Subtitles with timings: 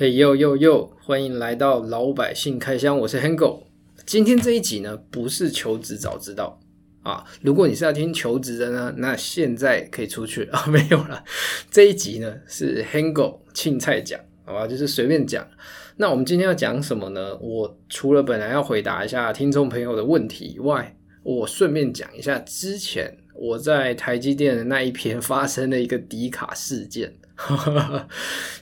[0.00, 3.64] 嘿呦呦呦，欢迎来到老百姓开箱，我是 Hango。
[4.06, 6.60] 今天这一集呢，不是求职早知道
[7.02, 7.24] 啊。
[7.42, 11.24] 如果你是要听求职的呢，那现在可以出去啊， 没有了。
[11.68, 15.44] 这一集呢是 Hango 青菜讲，好吧，就是随便讲。
[15.96, 17.36] 那我们今天要讲什么呢？
[17.38, 27.12] 我除了本来要回答一下听众朋友的问题以外，我顺便讲一下之前我在台积电的那一篇发生的一个迪卡事件。
[27.38, 28.08] 哈 哈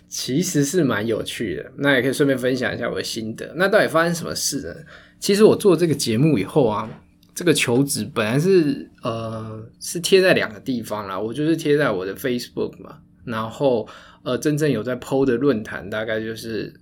[0.07, 3.51] 其实是蛮有趣的，那也可以顺便分享一下我的心得。
[3.57, 4.75] 那到底发生什么事呢？
[5.19, 6.89] 其实我做这个节目以后啊，
[7.35, 13.89] 这个求职本来是呃是贴在两个地方啦，我就是贴在我的 Facebook 嘛，然后
[14.23, 16.73] 呃真正有在 PO 的论坛大概就是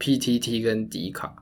[0.00, 1.34] PTT 跟迪卡，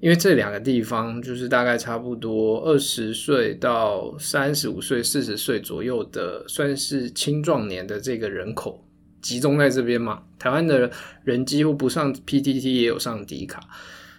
[0.00, 8.82] 因为这两个地方就是大概差不多二十岁到三十五岁、四十岁左右的，算是青壮年的这个人口。
[9.22, 10.90] 集中在这边嘛，台湾的
[11.24, 13.60] 人几乎不上 PTT，也有上迪卡。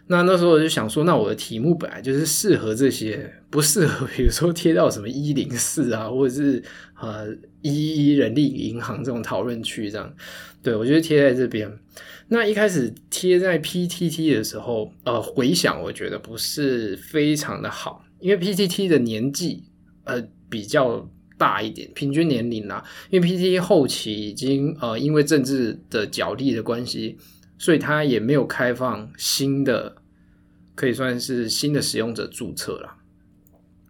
[0.08, 6.62] 那那时候我就想说，那我的题目本来就是适合这些，不适合比如说贴到什么一零四啊， 或者是
[7.00, 7.28] 呃
[7.62, 10.14] 一一人力银行这种讨论区这样。
[10.62, 11.72] 对，我就贴在这边。
[12.28, 19.64] 那一开始贴在 PTT 的时候，呃，回响我觉得不是非常的好，因为 PTT 的年纪
[20.06, 21.10] 呃比较。
[21.44, 27.18] 大一点，平均年龄啦、因为 PTT 后期已经呃，因为政治的角力的关系，
[27.58, 29.94] 所以它也没有开放新的，
[30.74, 32.96] 可以算是新的使用者注册了，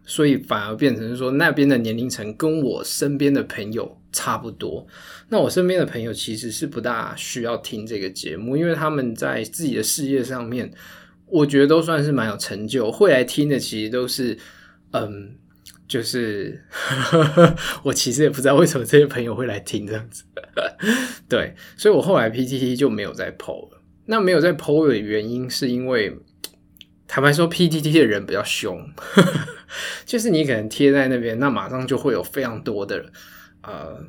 [0.04, 4.84] 所以反而变成说那边的年龄层跟我身边的朋友差不多。
[5.28, 10.68] 那我身边的朋友其实是不大需要听这个节目，因为他们在自己的事业上面，
[11.26, 14.36] 我觉得都算是蛮有成就，会来听的其实都是
[14.90, 15.36] 嗯。
[15.86, 16.64] 就是
[17.84, 20.24] 我其实也不知道为什么这些朋友会来听这样子，
[21.28, 23.82] 对，所以我后来 PTT 就没有再 PO 了。
[24.06, 26.16] 那没有再 PO 的原因是因为，
[27.06, 28.86] 坦白说 PTT 的人比较凶，
[30.04, 33.04] 就是你可能贴在那边，那马上就会有非常多的
[33.62, 34.04] 呃。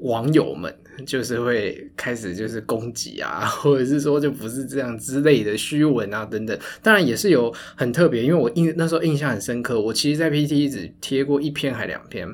[0.00, 12.28] 网友们就是会开始就是攻击啊， 或者是说就不是这样之类的虚文啊等等，当然也是有很特别，因为我印那时候印象很深刻，我其实在 PTT 只贴过一篇还两篇，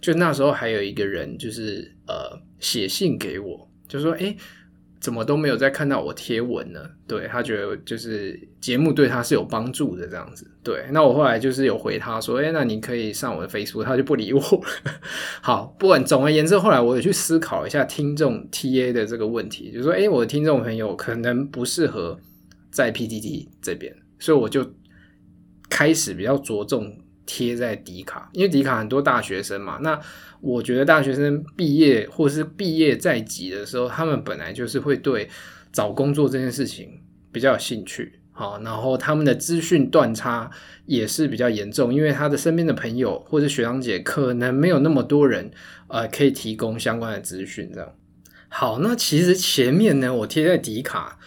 [0.00, 4.36] 就那时候还有一个人就是呃写信给我，就说诶
[5.06, 6.80] 怎么都没有再看到我贴文呢？
[7.06, 10.50] 对，他觉得就是节目对他是有帮助的这样子。
[10.64, 14.40] 对，那我后来就是有回他说，诶那你可以上我的 Facebook，他就不理我。
[15.40, 22.18] 好，不管总而言之，后来我也去思考一下听众 TA 的这个问题，就是说，诶我的听众朋友可能不适合
[22.72, 24.68] 在 PTT 这边，所以我就
[25.70, 26.92] 开始比较着重。
[27.26, 30.00] 贴在迪卡，因为迪卡很多大学生嘛，那
[30.40, 35.28] 我觉得大学生毕业或是毕业在即的时候，他们本来就是会对
[35.72, 37.00] 找工作这件事情
[37.32, 40.48] 比较有兴趣，好，然后他们的资讯断差
[40.86, 45.50] 也是比较严重，因为他的身边的朋友或者学长姐可能没有那么多人，
[45.88, 47.92] 呃，可以提供相关的资讯，这样。
[48.48, 51.18] 好，那其实前面呢，我贴在迪卡，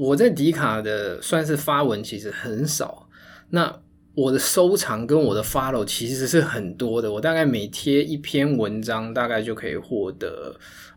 [0.00, 3.08] 我在迪卡的算是发文其实很少，
[3.50, 3.82] 那。
[4.14, 10.54] 我的收藏跟我的 follow 其实是很多的，我大概每贴一篇文章，大概就可以获得。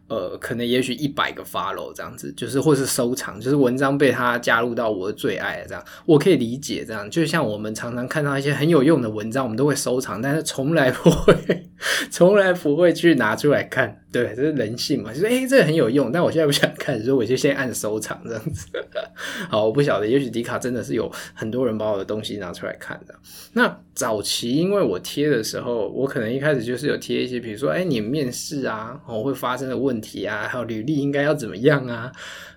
[0.07, 7.09] 呃，可能也许一百个 follow 这样子，就是或是收藏，就是文章被他加入到我的最爱这样，我可以理解这样。
[7.09, 11.33] 就像我们常常看到一些很有用的文章，我们都会收藏，但是从来不会，
[12.11, 14.04] 从来不会去拿出来看。
[14.15, 18.67] 对，这是人性嘛，就是诶、这个很有用，但我现在不想看，所以我就先按收藏这样子。
[19.51, 23.13] 好，我不晓得，也许迪卡真的是有很多人把我的东西拿出来看的。
[23.51, 32.09] 那早期因为我贴的时候，我可能一开始就是有贴一些，比如说，哎、你面试啊，我会发生的问题啊，还有履历应该要怎么样啊，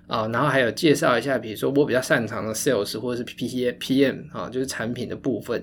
[0.06, 5.60] 啊，然后还有介绍一下，比如说我比较擅长的 sales 或者是 P P M 啊，就是产品的部分。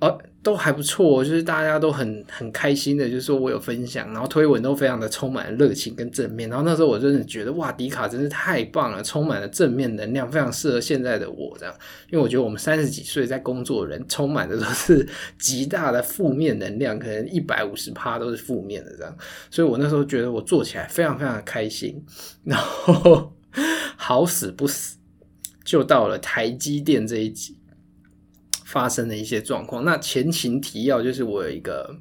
[0.00, 11.74] 哦，都还不错，就是大家都很很开心的，就是说我有分享，然后推文都非常的充满热情跟正面，然后那时候我真的觉得哇，迪卡真是太棒了，充满了正面能量，非常适合现在的我这样，
[12.12, 15.04] 因为我觉得我们三十几岁在工作的人，充满的都是
[15.36, 19.16] 极大的负面能量，可能一百五十趴都是负面的这样，
[19.50, 22.00] 所以我那时候觉得我做起来非常非常的开心，
[22.44, 23.32] 然后
[23.96, 24.96] 好死不死，
[25.64, 27.57] 就到了台积电这一集。
[28.68, 31.96] 发生的一些状况，那前情提要就是我有一个，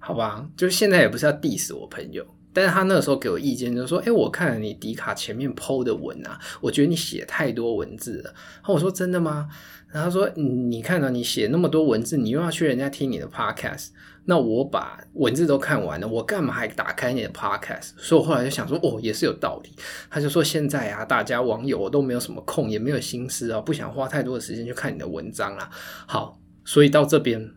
[0.00, 8.32] 好吧，就是现在也不是要 diss 我朋友，但是他那个时候给我意见，就是说，哎，我看了你迪卡前面 PO 的文啊，我觉得你写太多文字了。
[8.54, 9.48] 然后我说真的吗？
[9.92, 13.90] 然后他说，你看到你写那么多文字，你又要去人家听你的 podcast，
[14.24, 17.90] 那我把文字都看完了，我干嘛还打开你的 podcast？
[17.96, 19.70] 所以我后来就想说，哦，也是有道理。
[20.10, 25.68] 他就说，现在啊，大家网友都没有什么空，也没有心思啊，不想花太多的时间去看你的文章啦。
[26.06, 27.50] 好，所以到这边。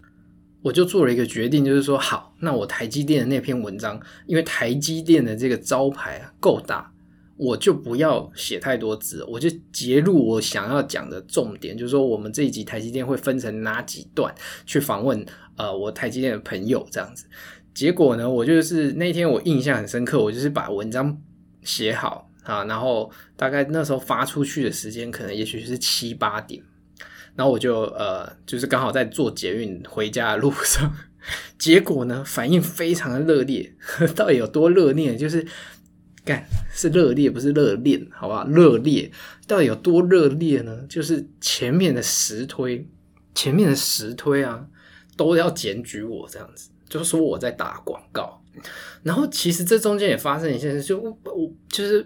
[0.64, 6.92] 我就做了一个决定，就是说，好，那我台积电的那篇文章，因为台积电的这个招牌啊够大，
[7.38, 14.34] 我就不要写太多字，我就截录我想要讲的重点，就是说，我们这一集台积电会分成哪几段
[14.66, 15.24] 去访问
[15.56, 17.26] 呃我台积电的朋友这样子。
[17.74, 21.16] 结果呢，我就是那天我印象很深刻，我就是把文章
[21.62, 26.64] 写好啊，然后大概那时候发出去的时间，可能也许是七八点。
[27.36, 30.92] 然后我就呃，就是刚好在坐捷运回家的路上，
[31.60, 33.76] 结果呢，反应非常的热烈，
[34.16, 35.16] 到底有多热烈？
[35.16, 35.46] 就是
[36.28, 38.46] 干是热烈，不是热恋，好吧？
[38.50, 39.10] 热烈
[39.48, 40.86] 到底有多热烈呢？
[40.88, 42.86] 就是前面的实推，
[43.34, 44.68] 前面的实推啊，
[45.16, 48.44] 都要检举我这样子，就说我在打广告。
[49.04, 51.18] 然后其实这中间也发生一件事，就我
[51.70, 52.06] 就是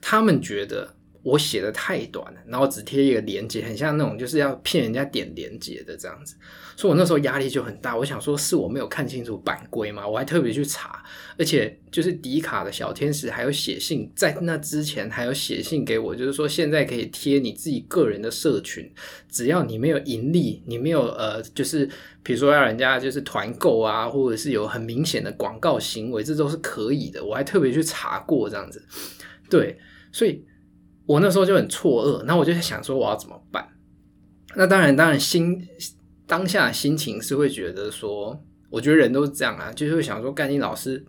[0.00, 0.94] 他们觉得。
[1.22, 6.34] 我写的太短了，然后只贴一个连接，很像那种就是要骗人家点连接的这样子，
[6.76, 7.96] 所以我那时候压力就很大。
[7.96, 10.04] 我想说，是我没有看清楚版规吗？
[10.06, 11.00] 我还特别去查，
[11.38, 18.90] 而且就是迪卡的小天使还有写信，在那之前还有写信给我，就是说现在可以贴你自己个人的社群，
[19.30, 21.88] 只要你没有盈利，你没有呃，就是
[22.24, 27.24] 比如说要人家就是团购啊，或者是有很明显的广告行为，这都是可以的。
[27.24, 28.84] 我还特别去查过这样子，
[29.48, 29.78] 对，
[30.10, 30.44] 所以。
[31.06, 33.66] 我那时候就很错愕，然后我就想说我要怎么办？
[34.54, 35.66] 那当然，当然心
[36.26, 38.38] 当下心情是会觉得说，
[38.68, 41.02] 我觉得人都是这样啊，就是会想说，干你老师，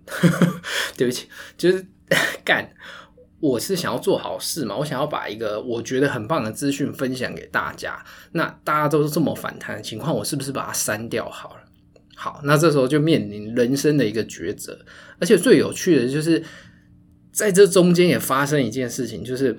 [0.95, 1.85] 对不起，就是
[2.45, 2.67] 干，
[3.41, 8.01] 我是想要做好事嘛，我想要把一个我觉得很棒的资讯分享给大家。
[8.31, 11.63] 那大家都是这么反弹的情况，我是不是把它删掉好了？
[12.15, 14.79] 好，那这时候就面临人生的一个抉择。
[15.19, 16.41] 而且最有趣的就是，
[17.33, 19.57] 在这中间也发生一件事情，就是。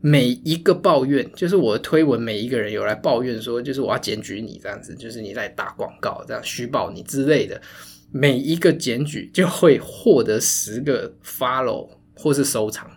[0.00, 7.60] 每一个抱怨，就是我的推文，每一个人有来抱怨说，就是我要检举你这样子，就是你在打广告，这样虚报你之类的。
[8.10, 12.90] 每一个检举就会获得十个 follow 或是收藏，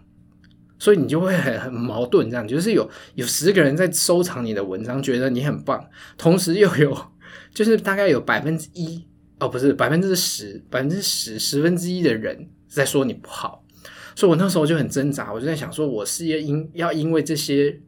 [0.79, 6.97] 所以你就会很很矛盾，这样就是有有十个人在收藏你的文章，觉得你很棒，同时又有
[7.53, 9.05] 就是大概有百分之一
[9.39, 13.62] 哦，不是百分之十，百分之十十分之一的人在说你不好。
[14.15, 17.79] 所以，我那时候就很挣扎，我就在想，说我是要因要因为这些，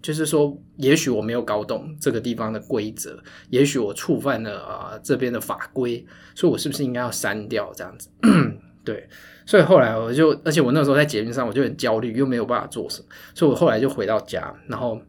[0.00, 8.08] 就是说，也许我没有搞懂这个地方的规则，也许我触犯了啊、这边的法规，所以我是不是应该要删掉这样子？
[8.84, 9.08] 对，
[9.44, 15.00] 所以后来我就，而且我那时候在节目上，我就很焦虑，又没有办法做什么，所以我后来就回到家，然后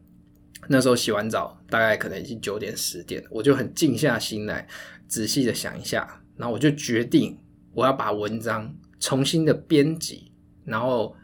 [0.66, 4.66] 那时候洗完澡，大概可能已经九点十点，我就很静下心来，
[5.06, 7.38] 仔细的想一下，然后我就决定
[7.72, 10.27] 我要把文章重新的编辑。
[10.68, 11.14] 然后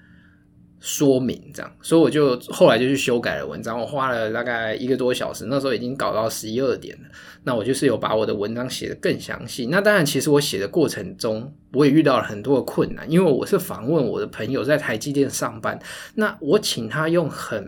[0.80, 7.08] 说明这样，所以我就后来就去修改了文章，我花了大概一个多小时，那时候已经搞到十一二点了。
[7.42, 9.66] 那我就是有把我的文章写得更详细。
[9.66, 15.78] 那当然，其实我写的过程中，我也遇到了很多的困难，因为我是访问我的朋友在台积电上班，
[16.16, 17.66] 那我请他用很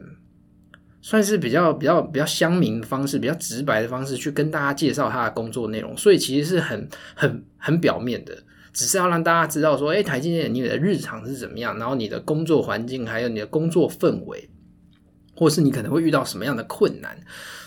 [1.00, 8.37] 算是比较比较比较乡民的方式，比较直白的方式去跟大家介绍他的工作内容，所以其实是很很很表面的。
[8.76, 14.50] 只是要让大家知道说，诶，台积电你的日常是怎么样，然后你的工作环境，还有你的工作氛围，
[15.34, 17.19] 或是你可能会遇到什么样的困难，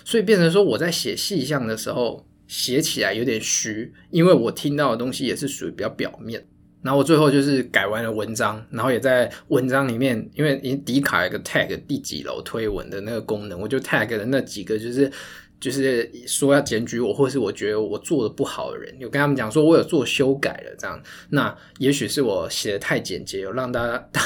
[0.05, 6.45] 所以变成说我在写细项的时候写起来有点虚，因为我听到的东西也是属于比较表面。
[6.83, 15.11] 然后我最后就是改完了文章，然后也在文章里面，因为迪卡一个 tag 第几楼推文的那个功能，我就 tag 了那几个就是。
[15.59, 24.21] 就是说要检举我，或是我觉得我做的不好的人，有跟他们讲说我有做修改了，这样，那也许是我写的太简洁，有让大家大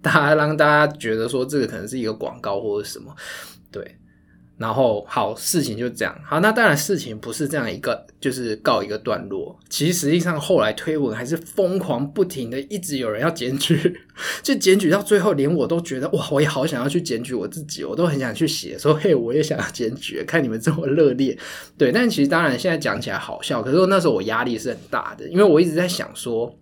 [0.00, 3.14] 大家让大家觉得说这个可能是一个广告或者什么，
[3.70, 3.96] 对。
[4.58, 6.18] 然后好，事情就这样。
[6.24, 9.54] 好，那当然事情不是这样一个，就是告一个段落。
[9.68, 14.00] 其实实际上后来推文还是疯狂不停的，一直有人要检举，
[14.42, 21.38] 就检举到最后，连我都觉得哇，我也好想要去检举我自己，我都很想去写说嘿，我也想要检举，看你们这么热烈。
[21.76, 26.58] 对，但其实当然现在讲起来好笑，可是那时候我压力是很大的，因为我一直在想说，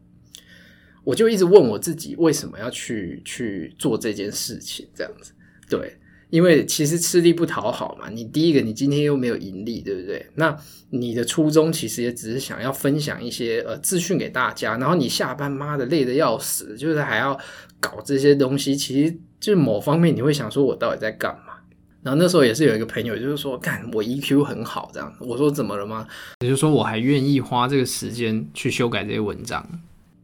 [1.05, 5.31] 我就一直问我自己为什么要去去做这件事情，这样子，
[5.71, 5.97] 对。
[6.35, 10.27] 因为其实吃力不讨好嘛，你第一个你今天又没有盈利，对不对？
[10.35, 10.59] 那
[10.91, 17.39] 你的初衷其实也只是想要分享一些呃资讯给大家，然后你下班妈的累得要死，就是还要
[17.79, 21.55] 搞这些东西，其实就某方面你会想说，我到底在干嘛？
[22.03, 26.05] 然后那时候也是有一个朋友，就是说，干我 EQ 很好这样，我说怎么了吗？
[26.41, 29.65] 也就是说我还愿意花这个时间去修改这些文章。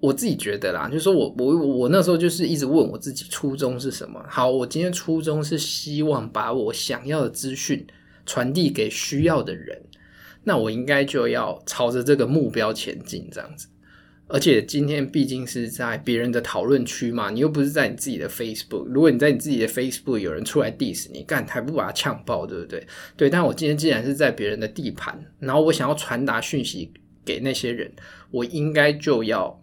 [0.01, 4.19] 我自己觉得啦，就是说我我我那时候就是一直问我自己初衷是什么。
[4.31, 7.87] 好，我今天初衷是希望把我想要的资讯
[8.25, 9.79] 传递给需要的人，
[10.43, 13.69] 那我应该就要朝着这个目标前进，这样子。
[14.27, 18.85] 而且今天毕竟是在别人的讨论区嘛，你又不是在你自己的 Facebook。
[18.85, 22.87] 如果你在你自己的 Facebook 有人出来 diss 你，干还不把他呛爆，对不对？
[23.19, 26.91] 对，但我今天既然是在别人的地盘，然后我想要传达讯息
[27.23, 27.93] 给那些人，
[28.31, 29.61] 我应该就要。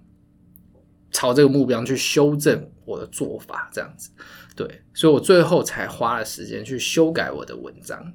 [1.17, 4.11] 朝这个目标去修正我的做法，这样子，
[4.55, 8.13] 对，所以我最后才花了时间去修改我的文章。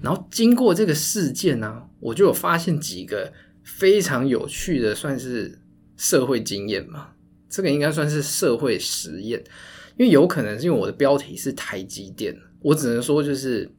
[0.00, 3.30] 然后经过这个事件呢、我就有发现几个
[3.62, 5.60] 非常有趣的，算是
[5.98, 7.10] 社会经验嘛。
[7.50, 9.44] 这个应该算是社会实验，
[9.98, 13.70] 因为有可能是因为我的标题是台积电，我只能说就是，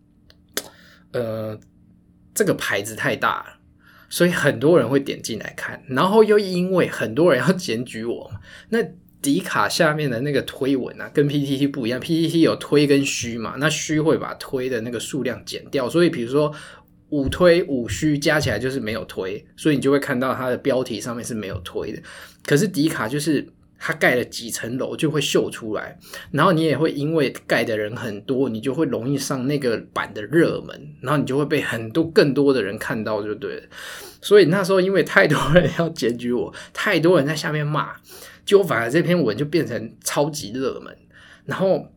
[1.13, 1.59] 呃，
[2.35, 3.58] 这个牌子太大了。
[4.09, 8.31] 所以很多人会点进来看，然后又因为很多人要检举我，
[8.69, 8.79] 那
[9.21, 16.53] 迪卡下面的那个推文啊，跟 PTT 不一样，PTT 有推跟虚嘛，那虚会把推的那个数量减掉，所以比如说
[17.09, 22.01] 五推五虚加起来就是没有推，所以你就会看到它的标题上面是没有推的，
[22.45, 23.47] 可是迪卡就是。
[23.81, 25.97] 它盖了几层楼就会秀出来，
[26.31, 33.63] 然后你也会因为盖的人很多，你就会容易上那个版的热门，然后你就会被很多更多的人看到，就对了。
[34.21, 37.95] 所以那时候因为太多人要检举我，太多人在下面骂，
[38.43, 40.93] 就反而这篇文就变成超级热门。
[41.45, 41.87] 然后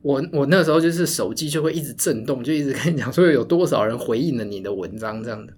[0.00, 5.52] 我我那时候就是手机就会一直震动，就一直跟你讲说有多少人回应了你的文章这样的。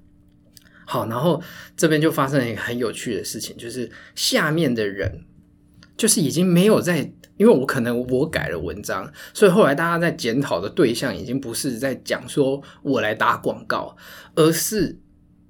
[0.85, 1.41] 好，然后
[1.77, 5.25] 这边就发生了一个很有趣的事情，就是下面的人。
[5.97, 6.99] 就是已经没有在，
[7.37, 13.97] 因为我可能我改了文章，所以后来大家在检讨的对象已经不是在讲说我来打广告，
[14.35, 14.99] 而是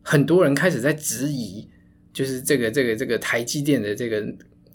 [0.03, 1.69] 很多人开始在质疑，
[2.13, 4.23] 就是这个这个这个台积电的这个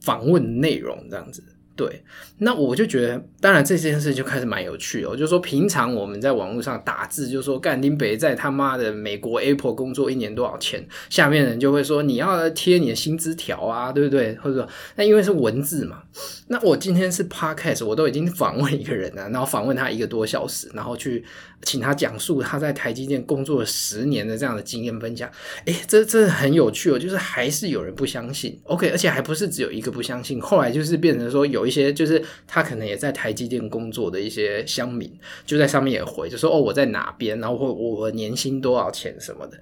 [0.01, 1.43] 访问内容这样子。
[1.79, 2.03] 对，
[2.39, 5.09] 那我就觉得，当然这件事就开始蛮有趣的。
[5.09, 14.35] 我就说，平常我们在网络上打字，就说干丁北在他妈的美国 Apple 工作一年多少钱，下面人就会说你要贴你的薪资条啊，对不对？
[14.43, 14.67] 或者说，
[14.97, 16.03] 那因为是文字嘛。
[16.49, 21.23] 那我今天是 Podcast，我都已经访问一个人了，然后访问他一个多小时，然后去
[21.63, 25.29] 请他讲述他在台积电工作了十年的这样的经验分享。
[25.65, 28.59] 诶，这这很有趣哦，就是还是有人不相信。
[28.63, 35.11] OK，而且还不是只有一个不相信，后来就是变成说有一些就是他可能也在台积电工作的一些乡民，
[35.45, 39.59] 就在上面也回，就说哦，我在哪边，然后我我年薪多少钱什么的，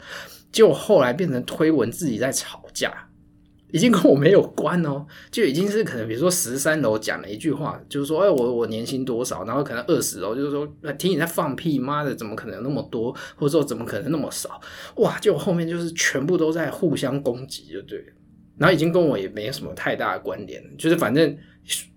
[0.51, 3.06] 结果后来变成推文自己在吵架。
[3.71, 9.43] 已经跟我没有关哦， 就已经是可能，比如说十三楼讲了一句话，就是说，哎，我我年薪多少？
[9.45, 10.65] 然后可能二十楼就是说，
[10.97, 13.11] 听你在放屁，妈的，怎么可能有那么多？
[13.35, 14.61] 或者说怎么可能那么少？
[14.97, 18.03] 哇，就后面就是全部都在互相攻击，就对。
[18.57, 21.37] 然后已经跟我也没什么太大的关联，就是反正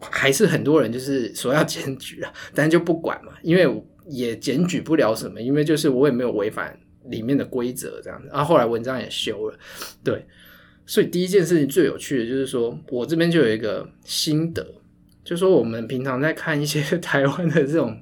[0.00, 8.28] 还是很多人就是说要检举啊， 但是就不管嘛，因为也检举不了什么，因为就是我也没有违反里面的规则这样子。
[8.30, 9.56] 然后后来文章也修了，
[10.04, 10.26] 对。
[10.90, 14.66] 所以第一件事情最有趣的就是说，我这边就有一个心得，
[15.22, 17.96] 就说我们平常在看一些 台湾的这种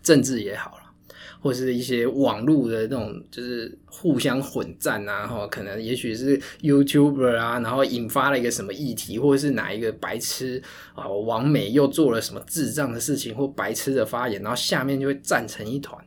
[0.00, 0.94] 政治也好啦，
[1.40, 10.62] 或是一些网络的这种就是互相混战啊，哈，可能也许是 YouTuber 啊，然后引发了一个什么议题，或者是哪一个白痴
[10.94, 16.00] 啊，网美又做了什么智障的事情或白痴的发言，然后下面就会战成一团。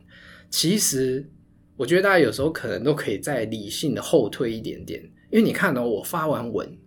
[0.48, 1.28] 其实
[1.76, 5.06] 我觉得大家有时候可能都可以再理性的后退一点点。
[5.30, 6.78] 因为你看哦，我发完文，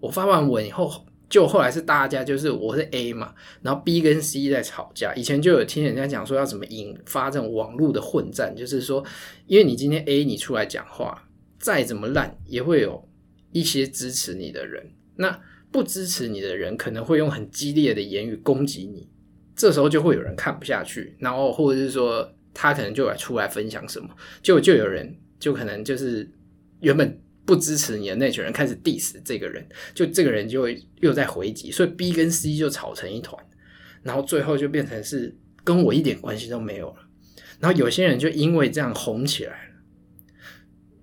[0.00, 5.12] 我发完文以后，就后来是大家就是我是 A 嘛，然后 B 跟 C 在吵架。
[5.14, 9.04] 以前就有听人家讲说要怎么引发这种网络的混战，就是说，
[9.46, 11.28] 因为你今天 A 你出来讲话，
[11.58, 13.08] 再怎么烂，也会有
[13.50, 15.40] 一些支持你的人，那
[15.72, 19.08] 不支持你的人可能会用很激烈的言语攻击你，
[19.56, 24.08] 这时候就会有人看不下去，然后或者是说他可能就来出来分享什么，
[24.40, 26.30] 就就有人就可能就是
[26.80, 27.20] 原本。
[27.48, 33.42] 不支持你的那群人开始 diss 这个人，就这个人就会又在回击，所以 B 跟 C 就吵成一团，
[34.02, 36.96] 然后最后就变成是跟我一点关系都没有了。
[37.58, 39.74] 然后有些人就因为这样红起来了，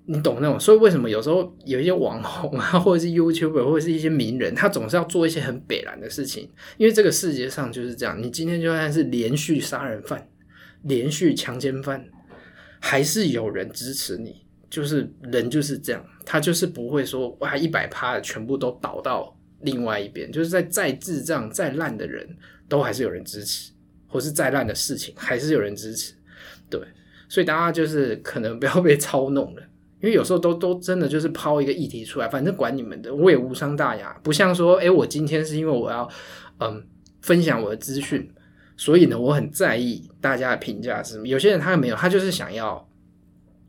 [0.05, 0.59] 你懂那种？
[0.59, 6.47] 所以为什么有时候有一些网红啊，或者是 YouTuber，或者是一些名人，他总是要做一些很北然的事情，
[6.77, 8.21] 因为这个世界上就是这样。
[8.21, 10.29] 你今天就算是连续杀人犯，
[10.83, 12.05] 连续强奸犯，
[12.79, 14.45] 还是有人支持你。
[14.67, 20.31] 就是人就是这样，他就是不会说哇一百趴的全部都倒到另外一边。
[20.31, 22.27] 就是在再智障再烂的人
[22.67, 23.71] 都还是有人支持，
[24.07, 26.13] 或是再烂的事情还是有人支持。
[26.69, 26.81] 对，
[27.29, 29.61] 所以大家就是可能不要被操弄了，
[30.01, 34.19] 因为有时候都都真的就是抛一个议题出来，反正管你们的，我也无伤大雅。
[34.23, 36.09] 不像说，诶，我今天是因为我要
[36.59, 36.83] 嗯
[37.21, 38.29] 分享我的资讯，
[38.75, 41.27] 所以呢我很在意大家的评价是什么。
[41.27, 42.85] 有些人他没有，他就是想要。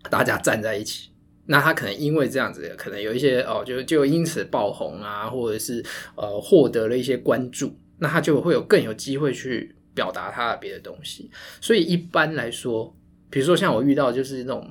[0.09, 1.11] 大家站在一起，
[1.49, 5.85] 那他可能因为这样子，可能有一些哦，就就因此爆红啊，或者是
[6.17, 11.31] 呃获得了一些关注，那他就会有更有机会去表达他的别的东西。
[11.61, 12.93] 所以一般来说，
[13.31, 14.69] 比如说像我遇到就是那种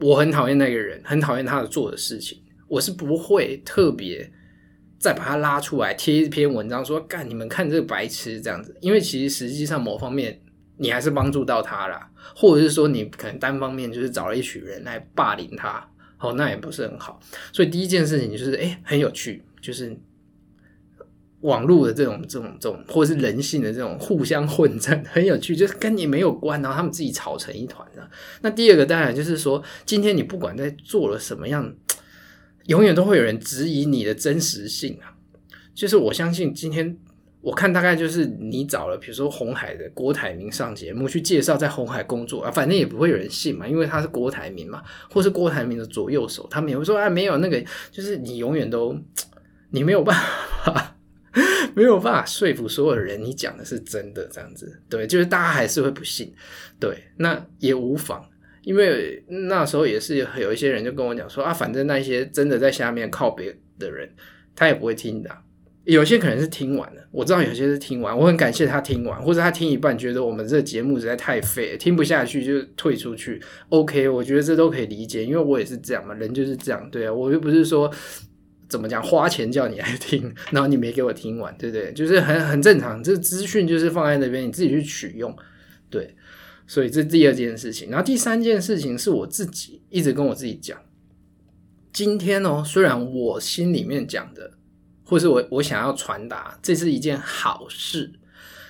[0.00, 4.28] 我很讨厌那个人，很讨厌他的做的事情，我是不会特别
[4.98, 10.40] 再把他拉出来贴一篇文章说干你们看这个白痴这样子，因为其实实际上某方面。
[10.78, 17.18] 你还是帮助到他啦，或者是说你可能单方面就是找了一群人来霸凌他，哦，那也不是很好。
[17.52, 19.96] 所以第一件事情就是，诶，很有趣，就是
[21.40, 28.10] 网络的这种、这种、这种，或者是人性的这种互相混战，很有趣，就是跟你没有关，然后他们自己吵成一团的。
[28.42, 31.74] 那第二个当然就是说，今天你不管在做了什么样，
[32.66, 35.16] 永远都会有人质疑你的真实性啊。
[35.74, 36.98] 就是我相信今天。
[37.46, 48.98] 我看大概就是你找了，比如说红海的郭台铭上节目去介绍在红海工作啊，反正也不会有人信嘛，因为他是郭台铭嘛，或是郭台铭的左右手，他们也会说啊，没有那个，就是你永远都
[49.70, 50.20] 你没有办
[50.64, 50.96] 法，
[51.76, 56.34] 没有办法说服所有人你讲的是真的这样子，对，就是大家还是会不信，
[56.80, 58.28] 对，那也无妨，
[58.64, 64.10] 因为那时候也是有一些人就跟我讲说啊，反正那些真的在下面靠别的人，
[64.56, 65.30] 他也不会听的。
[65.86, 73.40] 有些可能是听完了，我知道有些是听完，我很感谢他听完，或者他听一半觉得我们这节目实在太废，听不下去就退出去。
[73.68, 77.88] OK，我觉得这都可以理解，因为我也是这样嘛，人就是这样，对啊，我又不是说
[78.68, 81.92] 怎么讲花钱叫你来听，然后你没给我听完，对不对？
[81.92, 85.32] 就是很很正常，这资讯就是放在那边，你自己去取用，
[85.88, 86.16] 对。
[86.66, 90.76] 所以这第二件事情，然后第三件事情是我自己一直跟我自己讲，
[91.92, 94.55] 今天哦，虽然我心里面讲的。
[95.08, 98.12] 或是我我想要传达，这是一件好事，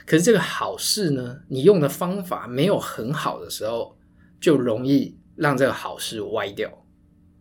[0.05, 3.97] 可是这个好事呢，你用的方法没有很好的时候，
[4.39, 6.85] 就容易让这个好事歪掉。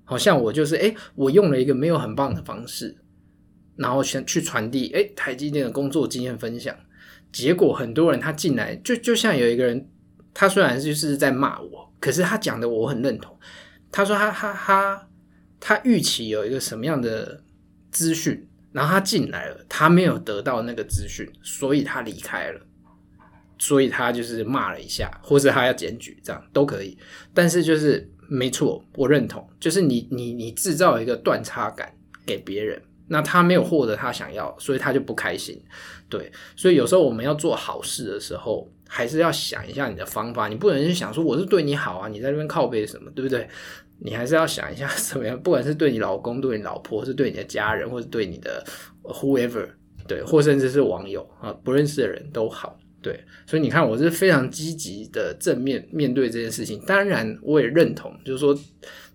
[0.05, 2.95] 好像我就是，诶，我用了一个没有很棒的方式，
[3.75, 6.73] 然后想去传递，诶，台积电的工作经验分享，
[7.33, 9.89] 结果很多人他进来，就就像有一个人，
[10.33, 13.37] 他虽然就是在骂我，可是他讲的我很认同。
[13.91, 15.07] 他说他他他
[15.59, 17.43] 他预期有一个什么样的
[17.91, 18.47] 资讯。
[18.75, 22.59] 然后他进来了，他没有得到那个资讯，所以他离开了，
[23.57, 26.97] 所以他就是骂了一下，或者他要检举，这样都可以。
[27.33, 31.89] 但是就是没错，我认同，就是你你你制造一个断差感
[32.25, 35.57] 给别人，那他没有获得他想要，所以他就不开心。
[36.09, 43.47] 对，所以有时候我们要做好事的时候，还是要想一下你的方法，你不能去想说我是对你好啊，你在这边靠背什么，对不对？
[43.97, 48.63] 你还是要想一下怎么样，不管是对你老公、对你老婆，是对你的家人，或是对你的
[49.03, 49.67] whoever，
[50.07, 53.19] 对，或甚至是网友啊，不认识的人都好，对。
[53.47, 56.79] 所以你看，我是非常积极的正面面对这件事情。
[56.85, 58.55] 当然，我也认同，就是说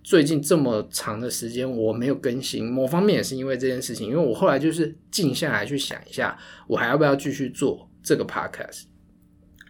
[0.03, 4.07] 最近这么长的时间我没有更新，某方面也是因为这件事情。
[4.07, 8.85] 因为我后来就是静下来去想一下，我还要不要继续做这个 podcast？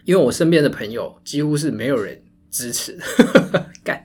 [0.06, 2.24] 因为我身边的朋友几乎是没有人。
[2.52, 3.00] 支持
[3.84, 4.04] 干？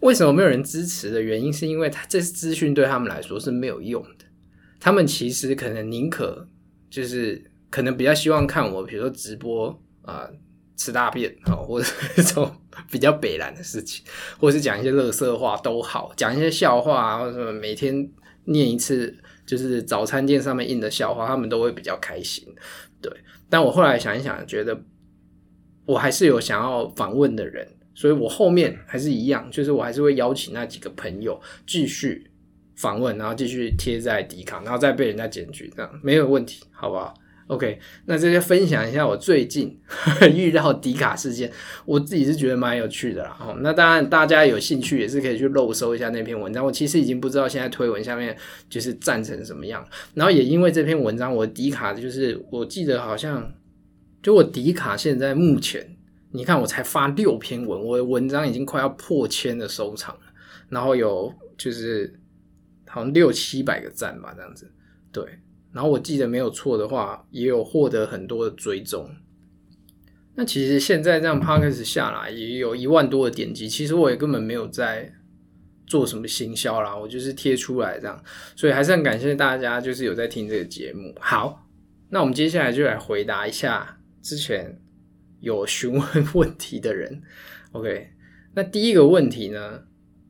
[0.00, 4.26] 为什么没有人支持的原因，是因为他这资讯对他们来说是没有用的。
[4.78, 6.46] 他们其实可能宁可
[6.88, 9.68] 就是可能比较希望看我，比如说直播
[10.02, 10.28] 啊、
[10.76, 12.54] 吃大便啊，或者 这种
[12.90, 14.04] 比较北烂的事情，
[14.38, 18.08] 或是讲一些乐色话都好，讲一些笑话啊，或者什么每天
[18.44, 19.14] 念一次
[19.44, 22.46] 就是早餐店上面印的笑话，他们都会比较开心。
[23.02, 23.12] 对，
[23.48, 24.78] 但我后来想一想，觉得。
[25.90, 32.30] 我还是有想要访问的人，所以我后面还是一样，就是我还是会邀请那几个朋友继续
[32.76, 37.12] 访问，然后继续贴在迪卡，然后再被人家检举，这样没有问题，好不好
[37.48, 39.76] ？OK，那这些分享一下我最近
[40.32, 41.50] 遇到迪卡事件，
[41.84, 43.36] 我自己是觉得蛮有趣的啦。
[43.40, 46.64] 哦，那当然大家有兴趣也是可以去漏搜一下那篇文章。
[46.64, 48.36] 我其实已经不知道现在推文下面
[48.68, 53.52] 就是赞成什么样，然后也因为这篇文章，我迪卡就是我记得好像。
[54.22, 55.96] 就我迪卡现在目前，
[56.32, 60.22] 你看我才发六篇文，我的文章已经快要破千的收藏了，
[60.68, 62.20] 然后有就是
[62.86, 64.70] 好像六七百个赞吧，这样子，
[65.10, 65.24] 对，
[65.72, 69.08] 然后我记得没有错的话，也有获得很多的追踪。
[70.34, 75.12] 那其实现在这样 Podcast 下来也有一万多的点击，其实我也根本没有在
[75.86, 78.22] 做什么行销啦，我就是贴出来这样，
[78.54, 81.14] 所以还是很感谢大家，就是有在听这个节目。
[81.20, 81.66] 好，
[82.10, 84.80] 那我们接下来就来回答一下之前
[85.40, 87.22] 有询问问题的人。
[87.72, 88.10] OK，
[88.54, 89.82] 那第一个问题呢，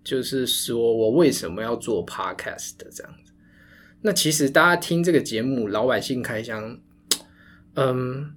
[0.05, 3.33] 就是说我为什么要做 Podcast 这样子？
[4.03, 6.79] 那其实大家听这个节目，老百姓开箱，
[7.75, 8.35] 嗯，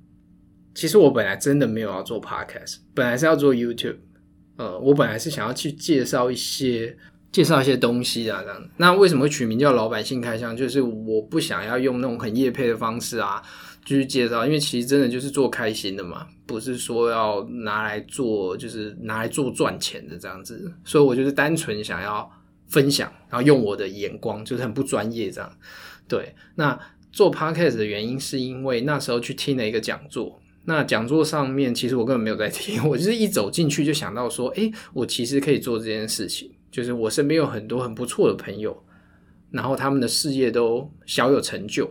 [0.74, 3.98] 其实我本来真的没有要做 Podcast，本来是要做 YouTube，
[4.58, 6.98] 呃，我本来是想要去介绍一些。
[7.34, 8.70] 介绍一些东西啊，这样。
[8.78, 10.56] 那为什么取名叫老百姓开箱？
[10.56, 13.42] 就是我不想要用那种很业配的方式啊，
[13.86, 20.72] 继续介绍，因为其实真的就是做开心的嘛，不是说要拿来做，就是拿来做赚钱的这样子。
[20.84, 22.30] 所以我就是单纯想要
[22.68, 25.58] 分享，然后用我的眼光，就是很不专业这样。
[26.08, 26.80] 对，那
[27.12, 36.52] 做 podcast 的原因是因为那时候去听了一个讲座，那讲座上面其实我根本没有在听， 我就是一走进去就想到说，诶，我其实可以做这件事情。
[36.72, 38.84] 就是我身边有很多很不错的朋友，
[39.52, 41.88] 然后他们的事业都小有成就，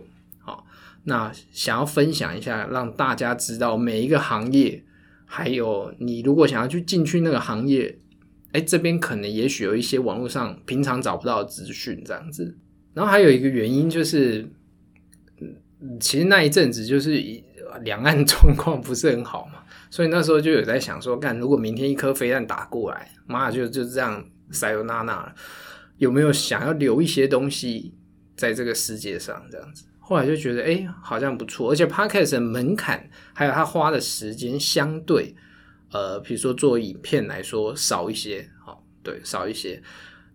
[1.03, 4.83] 那想要分享一下，让大家知道每一个行业，
[5.25, 7.99] 还有你如果想要去进去那个行业，
[8.51, 12.57] 哎，这边可能也许有一些网络上平常找不到的资讯这样子。
[12.93, 14.47] 然后还有一个原因就是，
[15.99, 17.21] 其实那一阵子就是
[17.83, 24.23] 两岸状况不是很好嘛，所以那时候就有在想说，干如果明天一颗飞弹打过来，妈就就这样。
[24.51, 25.33] 塞尤娜娜
[25.97, 27.95] 有没有想要留一些东西
[28.35, 29.43] 在这个世界上？
[29.49, 31.71] 这样子，后来就觉得，哎、好像不错。
[31.71, 35.33] 而且 Podcast 的门槛还有他花的时间，相对，
[35.91, 39.81] 呃，比如说做影片来说少一些，好，对，少一些。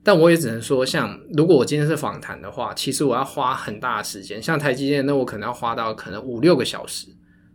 [0.03, 4.43] 但我也只能说，像如果我今天是访谈的话，其实我要花很大的时间。
[4.43, 7.09] 像台积电，那我可能要花到可能五六个小时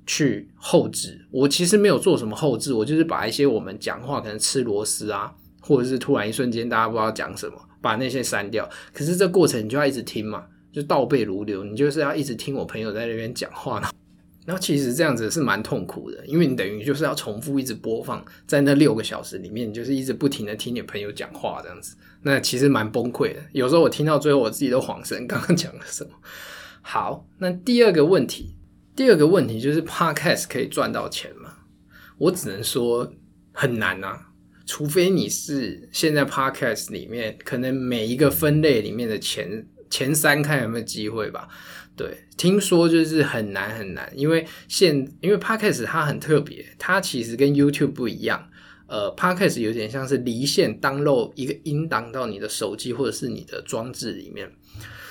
[0.06, 1.26] 去后置。
[1.32, 5.34] 我其实没有做什么后置，我就是把一些我们讲话可能吃螺丝啊。
[5.66, 8.70] 或者是突然一瞬间大家不知道讲什么，把那些删掉。
[8.92, 13.82] 可是这过程你就要一直听嘛，就倒背如流，你就是要一直听我朋友在那边讲话。
[14.46, 21.96] 然后其实这样子是蛮痛苦的，因为你等于就是要重复一直播放，在那六个小时里面，你就是一直不停的听你朋友讲话这样子。
[22.24, 26.10] 那其实蛮崩溃的，有时候我听到最后我自己都恍神，刚刚讲了什么。
[26.82, 28.58] 好，那第二个问题，
[28.94, 31.60] 第二个问题就是 Podcast 可以赚到钱吗？
[32.18, 33.14] 我只能说
[33.54, 34.28] 很难啊。
[34.66, 41.48] 除非你是现在 Podcast 里面可能每一个分类里面的钱前三，看有没有机会吧。
[41.96, 48.50] 对，听说就是很难很难，因为现因为 Podcast 它很特别，它其实跟 YouTube 不一样。
[48.88, 54.52] 呃，Podcast 有点像是离线 download 一个音档到你的手机或者是你的装置里面，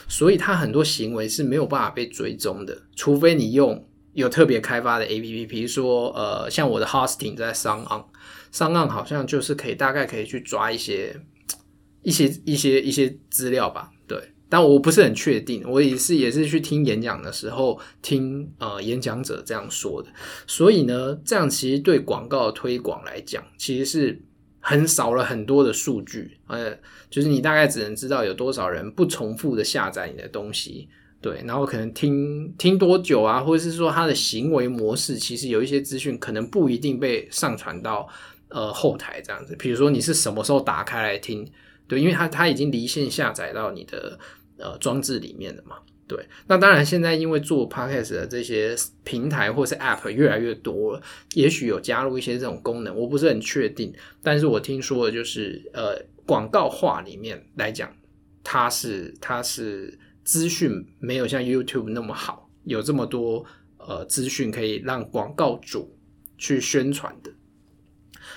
[0.09, 8.07] 所以它很多行为是没有办法被追踪的，除非你用有特别开发的 APP，比如说呃，像我的 Hosting 在 SoundOn。
[8.51, 11.18] 上岸好像就是可以大概可以去抓一些
[12.03, 13.90] 一些一些一些资料吧，
[14.53, 20.11] 但我不是很确定，我也是也是去听演讲的时候听呃演讲者这样说的，
[20.47, 24.23] 所以呢，这样其实对广告推广来讲，其实是
[24.61, 26.77] 很少了很多的数据，呃，
[27.09, 30.87] 就是你大概只能知道有多少人不重复的下载你的东西，
[31.23, 38.07] 对，然后可能听听多久啊，或者是说他的行为模式，其实有一些资讯可能不一定被上传到。
[38.55, 41.51] 呃，后台这样子，比如说你是什么时候打开来听，
[41.88, 44.19] 对，因为它它已经离线下载到你的
[44.62, 46.25] 呃装置里面的嘛，对。
[46.46, 51.01] 那当然，现在因为做 Podcast 的这些平台或是 App 越来越多，
[51.35, 53.92] 也许有加入一些这种功能，我不是很确定。
[54.22, 57.92] 但是我听说的就是，呃，广告化里面来讲，
[58.44, 63.44] 它是它是资讯没有像 YouTube 那么好，有这么多
[63.79, 65.96] 呃资讯可以让广告主
[66.38, 67.33] 去宣传的。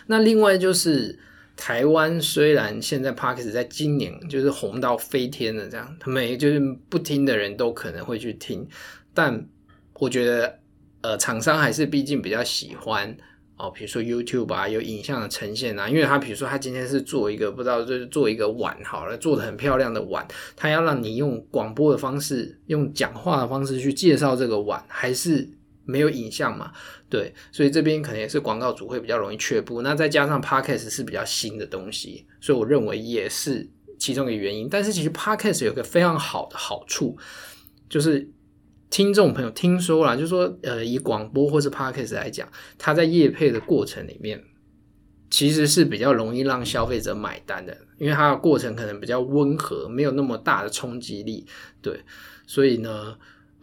[0.07, 1.19] 那另外就是
[1.55, 8.67] 台湾，虽然现在 Podcast 在今年就是红到飞天了，这样，他们就是不听的人都可能会去听，
[9.13, 9.47] 但
[9.93, 10.59] 我觉得，
[11.01, 13.15] 呃，厂商还是毕竟比较喜欢
[13.57, 25.49] 哦，比如说 YouTube 啊，有影像的呈现啊，因为他比如说他今天是做一个不知道就是做一个碗好了，做得很漂亮的碗，他要让你用广播的方式，用讲话的方式去介绍这个碗，还是。
[25.85, 26.71] 没有影像嘛？
[27.09, 29.81] 对，所以这边可能也是广告主会比较容易却步。
[29.81, 33.69] 那再加上 Podcast 是比较新的东西，所以我认为也是
[33.99, 34.67] 其中一个原因。
[34.67, 37.17] 但是其实 Podcast 有个非常好的好处，
[37.87, 38.27] 就是
[38.89, 44.43] 听众朋友听说了，就是说呃，以广播或是 Podcast 来讲，它在业配的过程里面，
[45.29, 51.45] 其实是比较容易让消费者买单的，因为它的过程可能比较温和，没有那么大的冲击力。
[51.81, 52.01] 对，
[52.47, 53.15] 所以呢。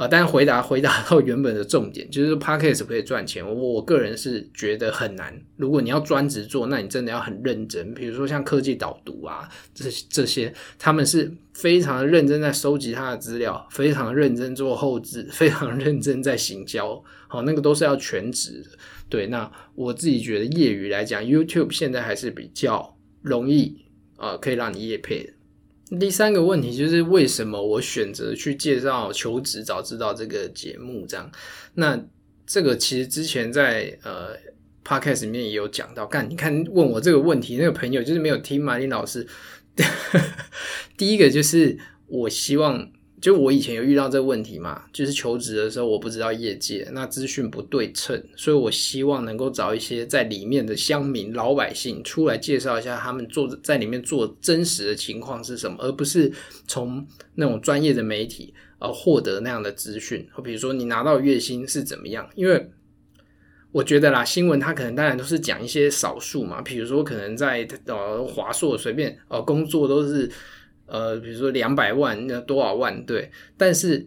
[0.03, 3.47] 啊，但回答回答到原本的重点，就是 Podcast 可以赚钱。
[3.47, 5.41] 我我个人是觉得很难。
[5.57, 7.95] 如果你要专职做，那你真的要很认真。
[7.95, 17.01] 比如说像科技导读啊，这这些，他们是非常认真在收集他的资料，非常认真做后置，非常认真在行销。
[17.29, 18.71] 好，那个都是要全职的。
[19.09, 23.79] 对，那我自己觉得业余来讲，YouTube 现在还是比较容易
[24.17, 25.33] 啊、呃，可以让你业配的。
[25.99, 31.07] 第三个问题就是为什么我选择去介绍求职早知道这个节目？
[31.07, 31.31] 这样，
[31.75, 32.03] 那
[32.47, 34.37] 这个其实之前在呃
[34.85, 36.07] podcast 里面也有讲到。
[36.07, 39.27] 干，你看问我这个问题，那个朋友就是没有听马林老师。
[40.97, 42.91] 第一个就是我希望。
[43.23, 56.33] 就我以前有遇到这个问题嘛，就是求职的时候我不知道业界，那资讯不对称，所以我希望能够找一些在里面的乡民老百姓出来介绍一下他们做在里面做真实的情况是什么，而不是
[56.67, 57.07] 从
[57.37, 60.29] 那种专业的媒体而获得那样的资讯。
[60.43, 62.29] 比如说你拿到月薪是怎么样？
[62.35, 62.71] 因为
[63.71, 70.29] 我觉得啦，新闻它可能当然都是讲一些少数嘛，比如说可能在呃华硕随便呃工作都是。
[70.87, 73.05] 呃，比如说两百万，那多少万？
[73.07, 74.07] 对，但是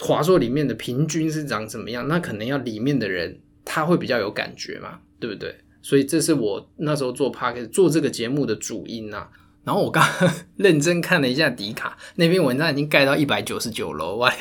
[0.00, 2.08] 华硕里面的平均是长怎么样？
[2.08, 5.54] 那可能要里面的人他会比较有感觉嘛，对不对？
[5.80, 9.28] 所以这是我那时候做 Podcast 做这个节目的主因呐、
[9.64, 10.02] 然后我刚
[10.56, 14.32] 认真看了一下迪卡那篇文章，已经盖到一百九十九楼，哇，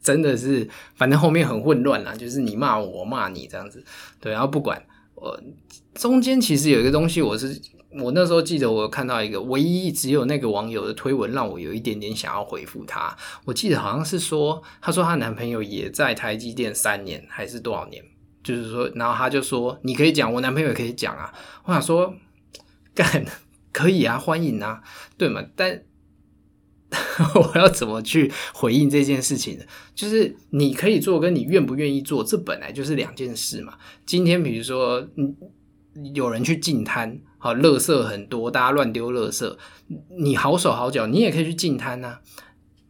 [0.00, 3.82] 真的是，反正后面很混乱啦，就是你骂我，我骂你这样子。
[4.20, 4.80] 对，然后不管
[5.14, 5.42] 我
[5.94, 7.60] 中间其实有一个东西，我是。
[8.00, 13.14] 我那时候记得，我看到一个唯一只有那个网友的推文，让我有一点点想要回复他。
[13.44, 18.02] 我记得好像是说，她说她男朋友也在台积电三年还是多少年，
[18.42, 21.34] 就是说，然后他就说你可以讲，我男朋友也可以讲啊。
[21.64, 22.14] 我想说，
[22.94, 23.26] 干
[23.72, 24.82] 可以啊，欢迎啊，
[25.18, 25.44] 对吗？
[25.54, 25.82] 但
[27.34, 29.64] 我要怎么去回应这件事情呢？
[29.94, 33.74] 就是你可以做，跟你愿不愿意做，这本来就是两件事嘛。
[34.06, 35.36] 今天比如说，嗯，
[36.14, 37.20] 有人去净滩。
[37.42, 39.56] 好，垃圾很多，大家乱丢垃圾。
[40.16, 42.20] 你好手好脚，你也可以去净摊呐。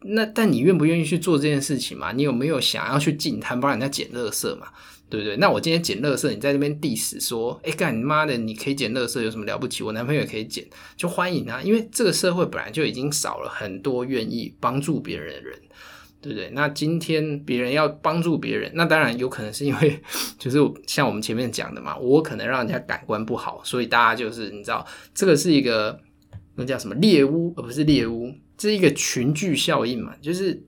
[0.03, 2.11] 那但你愿不愿意去做这件事情嘛？
[2.11, 4.67] 你有没有想要去净摊，帮人家捡垃圾嘛？
[5.09, 5.37] 对不对？
[5.37, 9.81] 那我今天捡垃圾，你在那边 diss 说，哎干你妈的，你可以捡垃圾有什么了不起？
[9.81, 10.63] 我男朋友也可以捡，
[10.95, 11.59] 就欢迎啊。
[11.63, 15.59] 因为这个社会本来就已经少了很多愿意帮助别人的人。
[16.23, 16.49] 对不对？
[16.51, 20.01] 那今天别人要帮助别人，那当然有可能是因为，
[20.39, 20.57] 就是
[20.87, 25.99] 像我们前面讲的嘛，我可能让人家感官不好，所以大家就是你知道，这个是一个
[26.55, 30.15] 那叫什么猎巫，而不是猎巫，这是一个群聚效应嘛。
[30.21, 30.63] 就是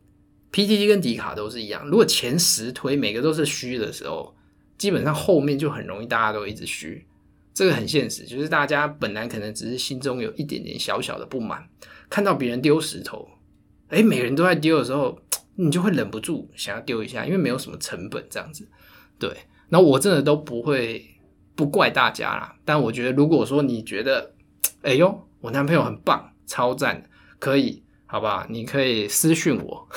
[0.51, 4.35] PTT 跟迪卡都是一样，如果前十推每个都是虚的时候，
[4.77, 7.05] 基本上后面就很容易大家都一直虚，
[7.53, 8.25] 这个很现实。
[8.25, 11.63] 就是大家本来可能只是心中有一点点小小的不满，
[12.09, 13.27] 看到别人丢石头，
[13.89, 15.17] 诶，每个人都在丢的时候。
[15.55, 18.67] 你就会忍不住想要丢一下，因为没有什么成本这样子，
[19.17, 19.29] 对。
[19.67, 21.03] 然后我真的都不会
[21.55, 24.33] 不怪大家啦，但我觉得如果说你觉得，
[24.83, 28.45] 哎呦，我男朋友很棒，超赞，可以，好不好？
[28.47, 29.87] 你可以私讯我，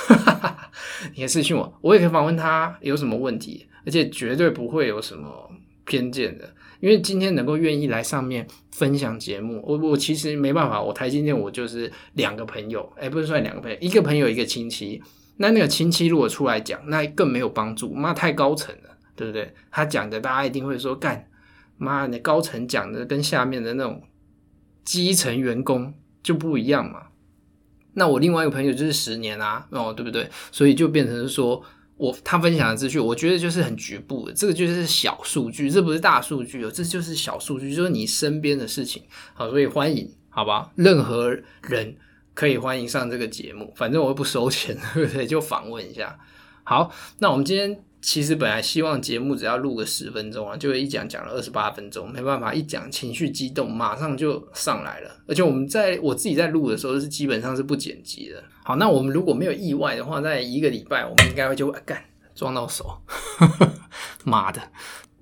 [1.12, 5.50] 你可以私讯我，我也可以访问他有什么问题，而且绝对不会有什么
[5.84, 6.48] 偏见的，
[6.80, 15.02] 因为今天能够愿意来上面分享节目，我我其实没办法，我台积电我就是两个朋友，哎，不是算两个朋友，一个朋友一个亲戚。
[15.38, 17.92] 那那个亲戚如果出来讲，那更没有帮助。
[17.94, 19.54] 妈太高层了，对不对？
[19.70, 21.28] 他讲的大家一定会说干。
[21.76, 24.02] 妈，你高层讲的跟下面的那种
[24.84, 27.06] 基层员工就不一样嘛。
[27.94, 30.28] 那我另外一个朋友就是十年啊，哦，对不对？
[30.50, 31.62] 所以就变成是说
[31.96, 39.04] 我他分享的资讯，我觉得就是很局部的，这个就是小数据，这不是大数据哦，这就是小数据，就是你身边的事情。
[39.34, 41.30] 好，所以欢迎，好吧，任何
[41.62, 41.96] 人。
[42.38, 45.26] 可以欢迎上这个节目，反正我又不收钱， 对不对？
[45.26, 46.16] 就访问一下。
[46.62, 55.10] 好，那我们今天其实本来希望节目只要录个十分钟啊，就一讲讲了二十八分钟，没办法，一讲情绪激动，马上就上来了。
[55.26, 58.40] 而且我们在我自己在录的时候是基本上是不剪辑的。
[58.62, 62.00] 好，那我们如果没有意外的话，在一个礼拜我们应该会就会干
[62.36, 62.88] 撞到手，
[64.22, 64.62] 妈的，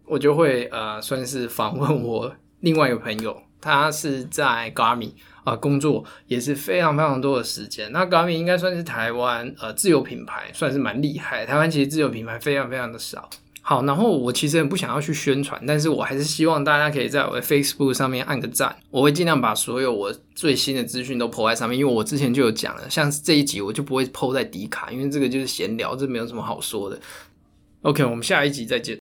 [0.04, 5.12] 我就会呃算是访问我另外一个朋友，他是在 Garmin。
[5.46, 7.92] 啊，工作也是非常非常多的时间。
[7.92, 11.46] 那 Garmin 应该算是台湾呃自有品牌，算是蛮厉害。
[11.46, 13.30] 台湾其实自有品牌非常非常的少。
[13.62, 18.74] 好，然后我其实很不想要去宣传，但是我还是希望大家可以在我的 Facebook 上面按个赞。
[18.90, 26.98] 我会尽量把所有我最新的资讯都 po 在上面，因为我之前就有讲了，像这一集我就不会 po 在迪卡，因为这个就是闲聊，这没有什么好说的。
[27.82, 28.98] OK，我们下一集再见。